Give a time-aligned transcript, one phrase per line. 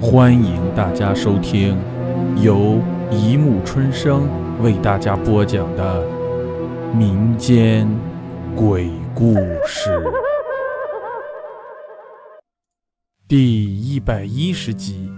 [0.00, 1.76] 欢迎大家收听
[2.40, 4.28] 由一木春生
[4.62, 6.06] 为大家播讲的
[6.94, 7.88] 民间
[8.54, 9.34] 鬼故
[9.66, 10.00] 事
[13.26, 15.10] 第一百一十集：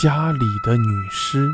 [0.00, 1.50] 家里的女尸。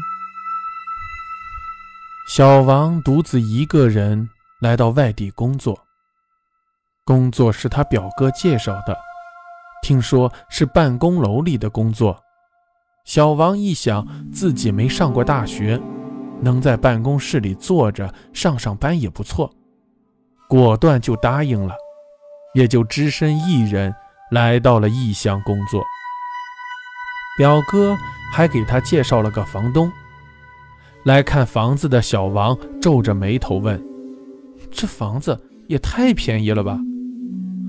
[2.28, 4.28] 小王独自一个人
[4.60, 5.78] 来到外地工作，
[7.06, 9.07] 工作是他表哥介绍的。
[9.82, 12.18] 听说是办公楼里的工作，
[13.04, 15.80] 小王一想自己没上过大学，
[16.40, 19.50] 能在办公室里坐着上上班也不错，
[20.48, 21.74] 果断就答应了，
[22.54, 23.94] 也就只身一人
[24.30, 25.82] 来到了异乡工作。
[27.38, 27.96] 表哥
[28.32, 29.90] 还给他介绍了个房东。
[31.04, 33.82] 来看房子的小王皱着眉头问
[34.70, 36.78] ：“这房子也太便宜了吧？”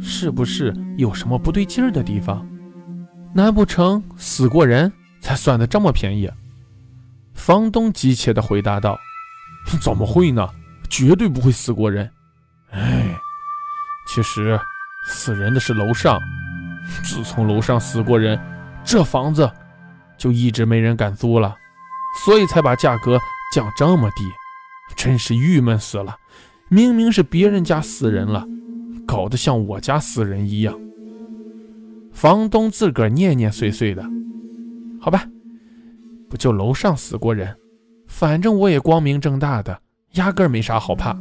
[0.02, 2.48] 是不是有什么不对劲儿的地方？
[3.34, 6.30] 难不成死过人才算得这么便宜？
[7.34, 8.98] 房东急切地回答道
[9.82, 10.50] ：“怎么会呢？
[10.90, 12.10] 绝对不会死过人。
[12.72, 13.16] 哎，
[14.08, 14.60] 其实
[15.08, 16.20] 死人的是楼上。
[17.04, 18.40] 自从楼上死过人，
[18.84, 19.50] 这房子
[20.18, 21.56] 就一直没人敢租了，
[22.26, 23.20] 所以才把价格
[23.54, 24.24] 降这么低。
[24.96, 26.18] 真是郁闷死了！
[26.68, 28.46] 明明是别人家死人了。”
[29.10, 30.80] 搞得像我家死人一样，
[32.12, 34.08] 房东自个儿念念碎碎的，
[35.02, 35.26] 好吧，
[36.30, 37.56] 不就楼上死过人，
[38.06, 39.82] 反正我也光明正大的，
[40.14, 41.18] 压根没啥好怕。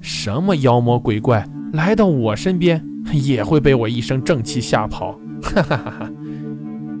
[0.00, 2.82] 什么妖魔鬼怪来到我身边，
[3.12, 5.12] 也会被我一身正气吓跑。
[5.42, 6.10] 哈哈哈哈！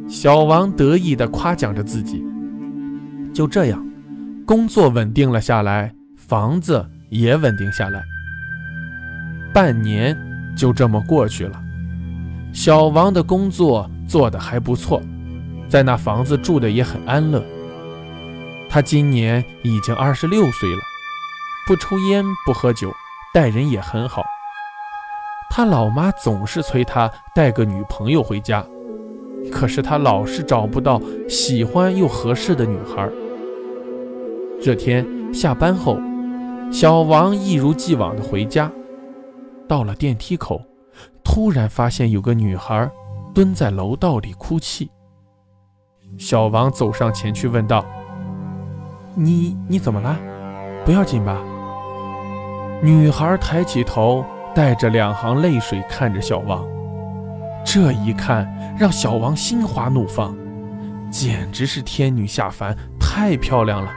[0.06, 2.22] 小王得意地夸奖着自己。
[3.32, 3.82] 就这样，
[4.44, 8.02] 工作稳定了下来，房子也稳定下来。
[9.52, 10.16] 半年
[10.56, 11.62] 就这么过去了，
[12.54, 15.02] 小王的工作做得还不错，
[15.68, 17.44] 在那房子住的也很安乐。
[18.70, 20.80] 他今年已经二十六岁了，
[21.66, 22.90] 不抽烟不喝酒，
[23.34, 24.24] 待人也很好。
[25.50, 28.64] 他老妈总是催他带个女朋友回家，
[29.50, 30.98] 可是他老是找不到
[31.28, 33.06] 喜欢又合适的女孩。
[34.62, 36.00] 这天下班后，
[36.72, 38.72] 小王一如既往的回家。
[39.72, 40.60] 到了电梯口，
[41.24, 42.86] 突然发现有个女孩
[43.34, 44.90] 蹲在楼道里哭泣。
[46.18, 47.82] 小王走上前去问道
[49.16, 50.14] ：“你你怎么了？
[50.84, 51.40] 不要紧吧？”
[52.84, 54.22] 女孩抬起头，
[54.54, 56.62] 带着两行泪水看着小王。
[57.64, 60.36] 这一看让小王心花怒放，
[61.10, 63.90] 简直是天女下凡，太漂亮了！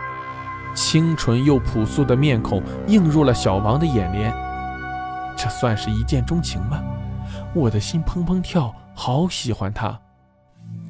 [0.74, 4.45] 清纯又朴素的面孔映入了小王的眼帘。
[5.38, 6.82] 这算是一见钟情吗？
[7.54, 9.98] 我的心砰砰跳，好喜欢他。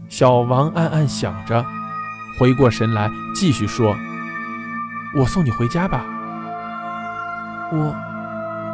[0.10, 1.64] 小王暗暗想着，
[2.40, 3.96] 回过神来继续说
[5.18, 6.06] ：“我送你回家吧。”
[7.72, 7.96] 我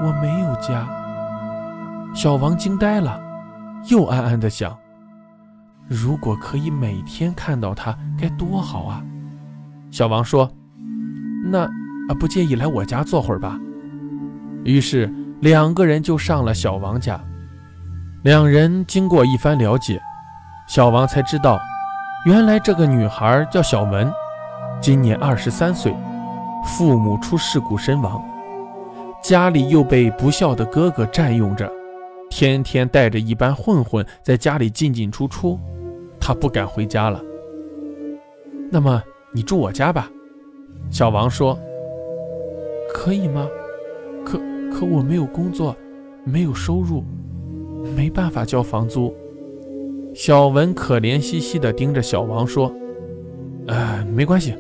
[0.03, 0.87] 我没有家。
[2.13, 3.21] 小王惊呆了，
[3.89, 4.77] 又暗暗的想：
[5.87, 9.01] 如果可以每天看到他，该多好啊！
[9.89, 10.51] 小王说
[11.49, 13.57] ：“那啊，不介意来我家坐会儿吧？”
[14.65, 15.13] 于是。
[15.41, 17.19] 两个人就上了小王家。
[18.23, 19.99] 两人经过一番了解，
[20.67, 21.59] 小王才知道，
[22.25, 24.11] 原来这个女孩叫小文，
[24.79, 25.91] 今年二十三岁，
[26.63, 28.23] 父母出事故身亡，
[29.23, 31.71] 家里又被不孝的哥哥占用着，
[32.29, 35.59] 天天带着一班混混在家里进进出出，
[36.19, 37.19] 她不敢回家了。
[38.69, 39.01] 那么
[39.33, 40.07] 你住我家吧，
[40.91, 41.57] 小王说。
[42.93, 43.47] 可以吗？
[44.23, 44.37] 可
[44.81, 45.77] 可我没有工作，
[46.23, 47.05] 没有收入，
[47.95, 49.15] 没办法交房租。
[50.15, 52.73] 小文可怜兮兮地盯着小王说
[53.69, 54.57] ：“呃，没关系，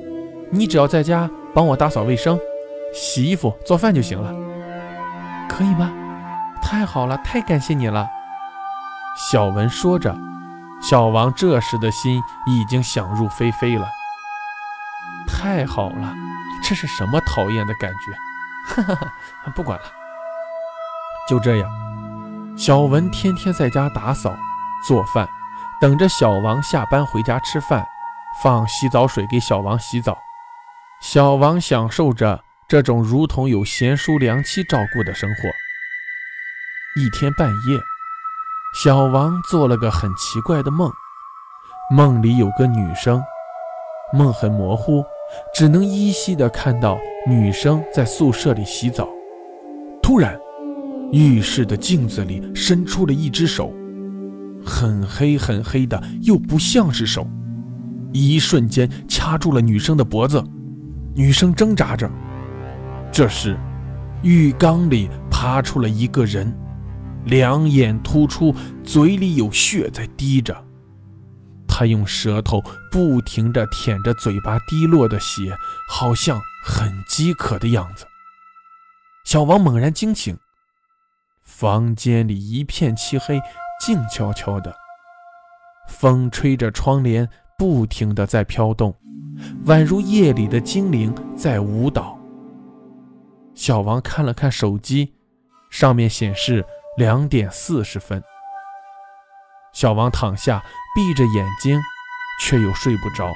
[0.51, 2.39] 你只要在家帮我打扫卫生、
[2.93, 4.31] 洗衣服、做饭就行了，
[5.49, 5.91] 可以吗？
[6.61, 8.07] 太好了，太感谢你了。”
[9.31, 10.15] 小文说着，
[10.83, 13.87] 小王这时的心已经想入非非了。
[15.27, 16.13] 太好了，
[16.63, 18.11] 这是什么讨厌的感觉？
[18.83, 19.11] 哈哈，
[19.55, 19.85] 不管了。
[21.31, 21.71] 就这样，
[22.57, 24.35] 小文天天在家打扫、
[24.85, 25.25] 做饭，
[25.79, 27.87] 等着小王下班回家吃饭，
[28.43, 30.17] 放洗澡水给小王洗澡。
[31.01, 35.43] 小王享受着这种如同有贤淑良妻照顾的生活。
[37.01, 37.79] 一天半夜，
[38.83, 40.91] 小王做了个很奇怪的梦，
[41.95, 43.23] 梦里有个女生，
[44.11, 45.01] 梦很模糊，
[45.53, 49.07] 只能依稀的看到女生在宿舍里洗澡。
[50.03, 50.37] 突然，
[51.11, 53.73] 浴室的镜子里伸出了一只手，
[54.65, 57.27] 很黑很黑的，又不像是手，
[58.13, 60.43] 一瞬间掐住了女生的脖子，
[61.13, 62.09] 女生挣扎着。
[63.11, 63.57] 这时，
[64.23, 66.57] 浴缸里爬出了一个人，
[67.25, 70.55] 两眼突出，嘴里有血在滴着。
[71.67, 72.61] 他用舌头
[72.91, 75.53] 不停地舔着嘴巴滴落的血，
[75.89, 78.05] 好像很饥渴的样子。
[79.25, 80.37] 小王猛然惊醒，
[81.61, 83.39] 房间里一片漆黑，
[83.79, 84.75] 静悄悄的。
[85.87, 88.91] 风吹着窗帘，不停地在飘动，
[89.67, 92.19] 宛如夜里的精灵在舞蹈。
[93.53, 95.13] 小王看了看手机，
[95.69, 96.65] 上面显示
[96.97, 98.23] 两点四十分。
[99.71, 100.63] 小王躺下，
[100.95, 101.79] 闭着眼睛，
[102.41, 103.31] 却又睡不着，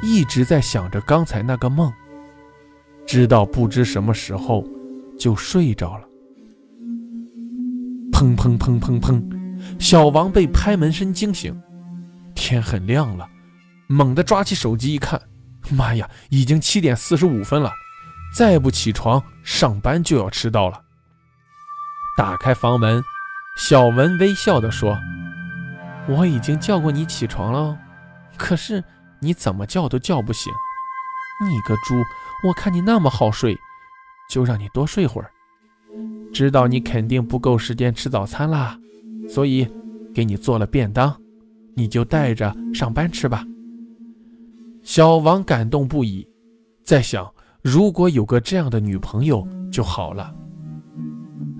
[0.00, 1.92] 一直在想着刚才那个梦，
[3.04, 4.64] 直到不知什么时候
[5.18, 6.06] 就睡着了。
[8.14, 9.20] 砰砰砰砰砰，
[9.80, 11.60] 小王被拍门声惊醒，
[12.32, 13.28] 天很亮了，
[13.88, 15.20] 猛地抓起手机一看，
[15.68, 17.72] 妈呀，已经七点四十五分了，
[18.32, 20.80] 再不起床上班就要迟到了。
[22.16, 23.02] 打开房门，
[23.58, 24.96] 小文微笑地说。
[26.06, 27.76] 我已经叫过你起床了，
[28.36, 28.84] 可是
[29.20, 30.52] 你怎么叫都叫不醒。
[31.44, 31.94] 你个猪！
[32.46, 33.58] 我看你那么好睡，
[34.30, 35.30] 就让你多睡会儿。
[36.34, 38.76] 知道你肯定不够时间吃早餐啦，
[39.28, 39.66] 所以
[40.12, 41.14] 给你做了便当，
[41.76, 43.46] 你就带着上班吃吧。
[44.82, 46.26] 小王感动不已，
[46.82, 47.30] 在想
[47.62, 50.34] 如果有个这样的女朋友就好了。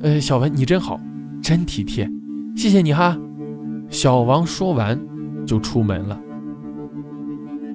[0.00, 1.00] 呃，小文你真好，
[1.40, 2.10] 真体贴，
[2.56, 3.16] 谢谢你哈。
[3.88, 5.00] 小王说完，
[5.46, 6.20] 就出门了。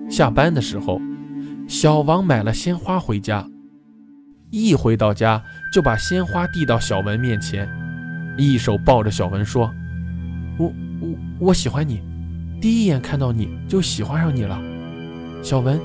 [0.10, 1.00] 下班的时候，
[1.66, 3.48] 小王买了鲜花回家。
[4.52, 7.70] 一回到家，就把鲜花递到小文面前，
[8.38, 9.74] 一手抱着小文说
[10.58, 12.02] ：“我我我喜欢你，
[12.60, 14.60] 第一眼看到你就喜欢上你了。
[15.44, 15.80] 小文，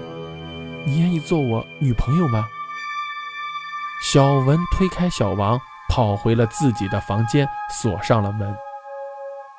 [0.87, 2.47] 你愿意做我女朋友吗？”
[4.13, 5.59] 小文推开小王，
[5.89, 8.55] 跑回了自己的房间，锁上了门。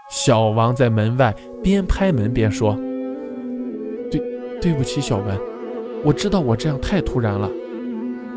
[0.10, 1.34] 小王在门外
[1.64, 2.76] 边拍门边说
[4.12, 4.22] ：“对，
[4.62, 5.40] 对不起，小文，
[6.04, 7.50] 我知道我这样太突然了，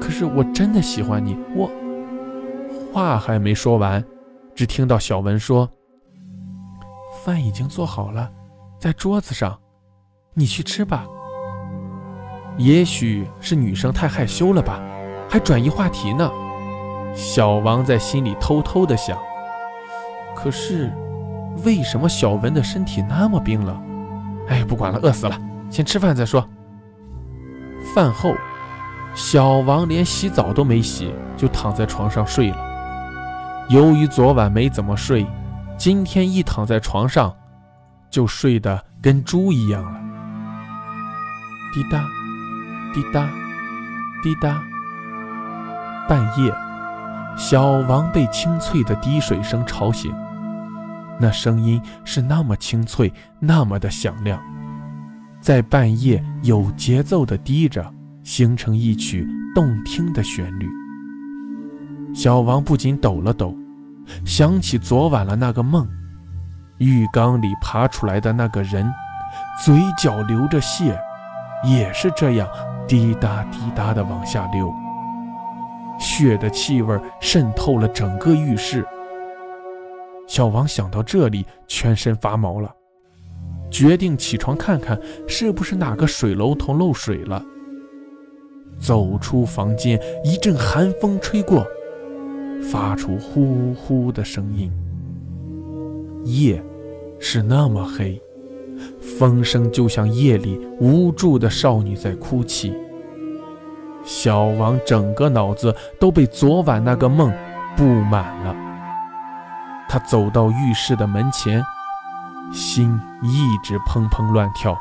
[0.01, 1.71] 可是我真的喜欢你。”我
[2.93, 4.05] 话还没说完，
[4.55, 5.69] 只听到小文说
[7.25, 8.31] ：“饭已经做好了，
[8.79, 9.59] 在桌子上，
[10.35, 11.07] 你去吃吧。”
[12.59, 14.81] 也许是女生太害羞了吧，
[15.29, 16.31] 还转移话题呢。
[17.15, 19.19] 小王在心里偷偷的想。
[20.35, 20.93] 可是。
[21.65, 23.83] 为什么小文的身体那么冰冷？
[24.47, 25.37] 哎，不管了，饿死了，
[25.69, 26.49] 先吃饭再说。
[27.93, 28.33] 饭后，
[29.15, 32.57] 小王连洗澡都没洗，就躺在床上睡了。
[33.69, 35.27] 由于昨晚没怎么睡，
[35.77, 37.35] 今天一躺在床上，
[38.11, 40.01] 就睡得跟猪一样了。
[41.75, 42.05] 滴答，
[42.95, 43.29] 滴答，
[44.23, 44.63] 滴答。
[46.09, 46.55] 半夜，
[47.37, 50.15] 小王被清脆的滴水声吵醒。
[51.21, 54.41] 那声音是那么清脆，那么的响亮，
[55.41, 57.93] 在半夜有节奏的滴着，
[58.29, 60.69] 形成一曲动听的旋律。
[62.15, 63.57] 小王不禁抖了抖，
[64.23, 65.89] 想起昨晚了那个梦，
[66.77, 68.87] 浴缸里爬出来的那个人，
[69.65, 70.95] 嘴角流着血，
[71.65, 72.47] 也是这样
[72.87, 74.71] 滴答滴答的往下流，
[75.99, 78.87] 血的气味渗透了整个浴室。
[80.27, 82.71] 小王想到这里，全身发毛了，
[83.71, 87.43] 决定起床看看是不是哪个水龙头漏水了。
[88.79, 91.67] 走出房间，一阵寒风吹过，
[92.71, 94.71] 发出呼呼的声音。
[96.25, 96.63] 夜
[97.19, 98.21] 是那么黑，
[99.01, 102.73] 风声就像夜里无助的少女在哭泣。
[104.05, 107.33] 小王整个脑子都被昨晚那个梦
[107.77, 108.55] 布满了。
[109.89, 111.63] 他走到浴室的门前，
[112.53, 114.77] 心一直砰砰乱跳，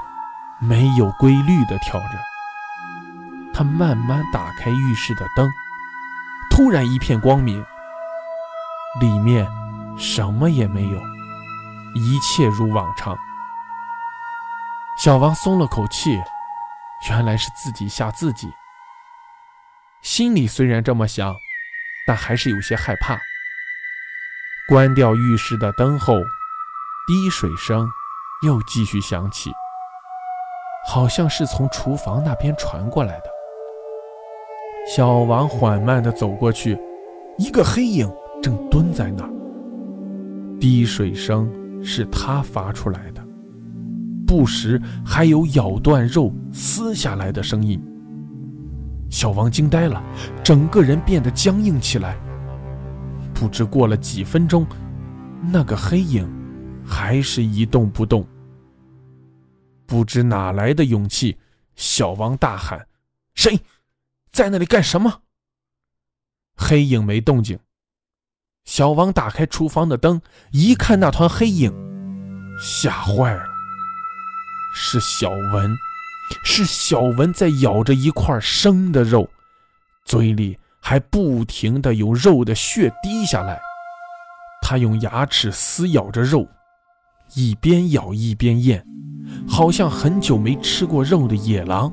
[0.60, 2.27] 没有规律的跳着。
[3.58, 5.52] 他慢慢打开浴室的灯，
[6.52, 7.66] 突然一片光明，
[9.02, 9.48] 里面
[9.98, 11.02] 什么也没有，
[11.96, 13.18] 一切如往常。
[15.00, 16.22] 小王松了口气，
[17.10, 18.54] 原来是自己吓自己。
[20.04, 21.36] 心里虽然这么想，
[22.06, 23.20] 但还是有些害怕。
[24.70, 26.14] 关掉浴室的灯后，
[27.08, 27.90] 滴水声
[28.44, 29.52] 又继续响起，
[30.88, 33.37] 好像是从厨房那边传过来的。
[34.88, 36.80] 小王缓慢地走过去，
[37.38, 38.10] 一个黑影
[38.42, 39.30] 正蹲在那儿。
[40.62, 41.52] 滴水声
[41.84, 43.22] 是他发出来的，
[44.26, 47.78] 不时还有咬断肉撕下来的声音。
[49.10, 50.02] 小王惊呆了，
[50.42, 52.18] 整个人变得僵硬起来。
[53.34, 54.66] 不知过了几分钟，
[55.52, 56.26] 那个黑影
[56.86, 58.26] 还是一动不动。
[59.86, 61.38] 不知哪来的勇气，
[61.76, 62.84] 小王大喊
[63.36, 63.60] ：“谁
[64.38, 65.22] 在那里干什么？”
[66.56, 67.58] 黑影没动静。
[68.66, 71.74] 小王打开厨房的灯，一看那团黑影，
[72.62, 73.44] 吓坏了。
[74.76, 75.76] 是小文，
[76.44, 79.28] 是小文在咬着一块生的肉，
[80.06, 83.60] 嘴里还不停的有肉的血滴下来。
[84.62, 86.48] 他用牙齿撕咬着肉，
[87.34, 88.86] 一边咬一边咽，
[89.50, 91.92] 好像很久没吃过肉的野狼。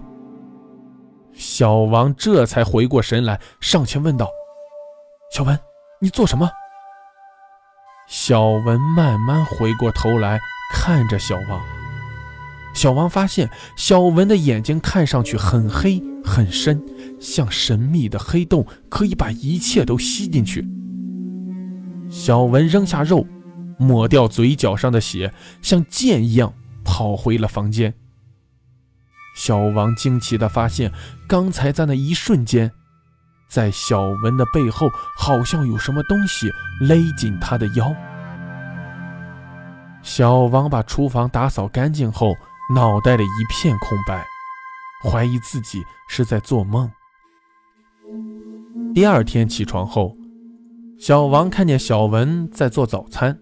[1.36, 4.30] 小王这才回过神来，上前问道
[5.34, 5.58] ：“小文，
[6.00, 6.50] 你做什么？”
[8.06, 10.38] 小文慢慢回过头来
[10.72, 11.60] 看着小王。
[12.74, 16.84] 小王发现小文的眼睛看上去很黑很深，
[17.20, 20.66] 像神秘的黑洞，可以把一切都吸进去。
[22.10, 23.26] 小文扔下肉，
[23.78, 26.52] 抹掉嘴角上的血，像箭一样
[26.84, 27.94] 跑回了房间。
[29.34, 30.92] 小王惊奇地发现，
[31.28, 32.70] 刚才在那一瞬间。
[33.46, 36.50] 在小文的背后，好像有什么东西
[36.80, 37.94] 勒紧他的腰。
[40.02, 42.34] 小王把厨房打扫干净后，
[42.74, 44.24] 脑袋里一片空白，
[45.04, 46.90] 怀疑自己是在做梦。
[48.94, 50.16] 第二天起床后，
[50.98, 53.38] 小王看见小文在做早餐，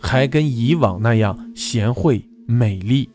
[0.00, 3.08] 还跟以往那样贤惠美丽。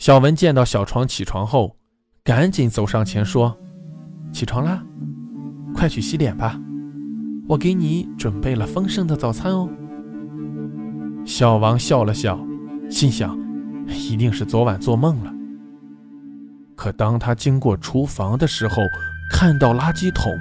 [0.00, 1.76] 小文见到小床起床后，
[2.24, 3.54] 赶紧走上前说
[4.32, 4.82] ：“起床啦。”
[5.76, 6.58] 快去洗脸吧，
[7.46, 9.68] 我给你准备了丰盛的早餐哦。
[11.26, 12.40] 小王笑了笑，
[12.88, 13.38] 心想，
[13.88, 15.30] 一定是昨晚做梦了。
[16.74, 18.76] 可当他经过厨房的时候，
[19.30, 20.32] 看到垃圾桶，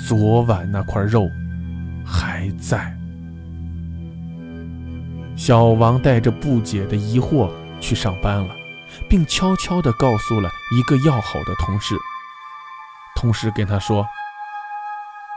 [0.00, 1.30] 昨晚那块肉
[2.02, 2.96] 还在。
[5.36, 8.54] 小王带着不解的疑惑去上班了，
[9.08, 11.96] 并悄悄地告诉了一个要好的同事。
[13.16, 14.06] 同事跟他说：“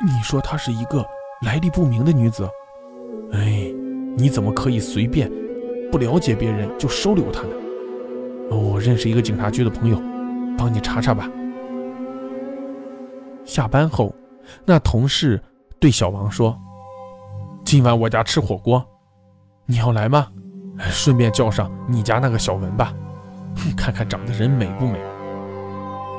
[0.06, 1.06] 你说她是一个
[1.42, 2.48] 来历不明的女子，
[3.34, 3.74] 哎，
[4.16, 5.32] 你怎么可以随便
[5.92, 7.56] 不了解别人就收留她呢？
[8.50, 9.98] 我认识一个警察局的朋友，
[10.58, 11.30] 帮你查查吧。”
[13.46, 14.14] 下班后，
[14.66, 15.42] 那同事
[15.80, 16.58] 对小王说
[17.66, 18.86] ：“今晚我家吃火锅，
[19.66, 20.28] 你要来吗？
[20.90, 22.94] 顺便叫上你家那个小文吧，
[23.78, 25.00] 看看长得人美不美。”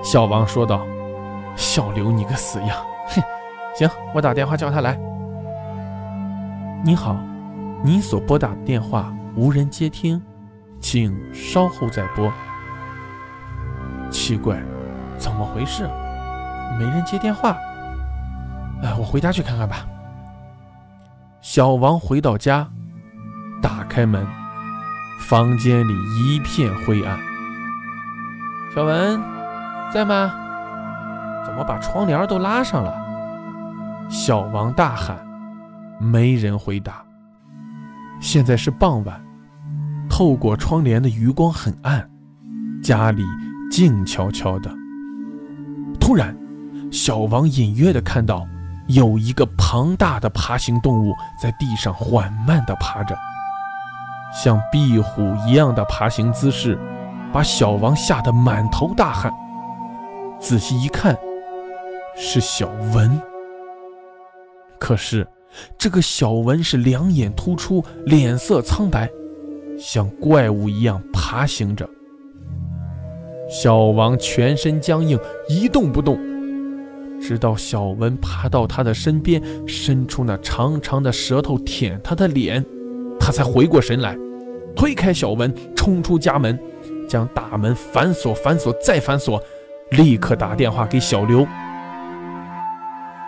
[0.05, 0.85] 小王说道。
[1.55, 2.71] 小刘，你个死样！
[3.09, 3.23] 哼，
[3.77, 4.99] 行，我打电话叫他来。
[6.83, 7.15] 你好，
[7.85, 10.19] 您所拨打的电话无人接听，
[10.81, 12.33] 请稍后再拨。
[14.11, 14.63] 奇怪，
[15.19, 15.87] 怎么回事？
[16.79, 17.51] 没人接电话。
[18.83, 19.87] 哎，我回家去看看吧。
[21.43, 22.67] 小王回到家，
[23.61, 24.27] 打开门，
[25.23, 27.19] 房间里一片灰暗。
[28.75, 29.21] 小文，
[29.93, 30.35] 在吗？
[31.47, 32.93] 怎么把窗帘都拉上了？
[34.11, 35.17] 小王大喊，
[36.01, 37.03] 没人回答。
[38.21, 39.25] 现在是傍晚，
[40.11, 42.11] 透过窗帘的余光很暗，
[42.83, 43.23] 家里
[43.71, 44.71] 静悄悄的。
[46.01, 46.37] 突然，
[46.91, 48.47] 小王隐约的看到
[48.89, 53.17] 有一个庞大的爬行动物在地上缓慢的爬着，
[54.33, 56.79] 像壁虎一样的爬行姿势，
[57.33, 59.33] 把小王吓得满头大汗。
[60.41, 61.17] 仔细一看。
[62.15, 63.19] 是小文，
[64.79, 65.27] 可是
[65.79, 69.09] 这个小文是两眼突出，脸色苍白，
[69.79, 71.89] 像怪物一样爬行着。
[73.49, 76.21] 小王全身僵硬，一动不动，
[77.19, 82.63] 直到小文爬到他的身边，伸出那长长的舌头舔他的脸，
[83.25, 84.19] 他才回过神来，
[84.75, 86.59] 推开小文，冲出家门，
[87.09, 89.41] 将大门反锁、反锁再反锁，
[89.93, 91.47] 立刻打电话给小刘。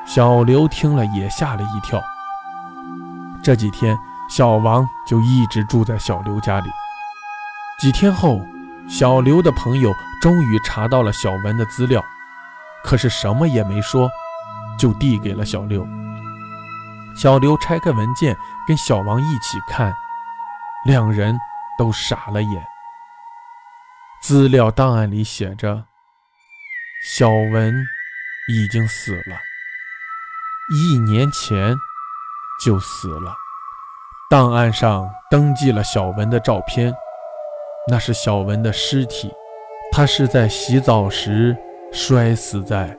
[0.04, 2.02] 小刘听了也吓了一跳。
[3.40, 3.96] 这几天，
[4.28, 6.68] 小王就一直住在小刘家里。
[7.78, 8.40] 几天后，
[8.88, 12.02] 小刘的朋友终于查到了小文的资料，
[12.82, 14.10] 可是什么也没说，
[14.76, 15.86] 就递给了小刘。
[17.16, 19.94] 小刘拆开文件，跟小王一起看，
[20.84, 21.38] 两人
[21.78, 22.64] 都傻了眼。
[24.22, 25.84] 资料档案里写着
[27.06, 27.86] ：“小文
[28.48, 29.36] 已经死了。”
[30.72, 31.76] 一年前
[32.64, 33.36] 就死了，
[34.30, 36.92] 档案上登记了小文的照片，
[37.88, 39.30] 那是小文的尸体，
[39.92, 41.54] 他是在洗澡时
[41.92, 42.96] 摔死在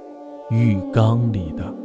[0.52, 1.85] 浴缸里的。